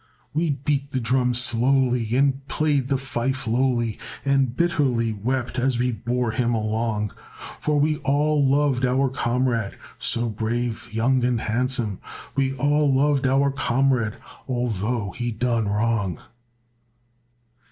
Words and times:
We 0.33 0.49
beat 0.49 0.89
the 0.89 0.99
drum 0.99 1.35
slowly 1.35 2.15
and 2.15 2.43
played 2.47 2.87
the 2.87 2.97
fife 2.97 3.45
lowly, 3.45 3.99
And 4.25 4.55
bitterly 4.57 5.13
wept 5.13 5.59
as 5.59 5.77
we 5.77 5.91
bore 5.91 6.31
him 6.31 6.55
along; 6.55 7.13
For 7.59 7.79
we 7.79 7.97
all 7.97 8.43
loved 8.43 8.83
our 8.83 9.09
comrade, 9.09 9.77
so 9.99 10.27
brave, 10.27 10.91
young, 10.91 11.23
and 11.23 11.41
handsome, 11.41 11.99
We 12.35 12.55
all 12.55 12.91
loved 12.91 13.27
our 13.27 13.51
comrade 13.51 14.15
although 14.47 15.11
he'd 15.11 15.37
done 15.37 15.67
wrong. 15.67 16.19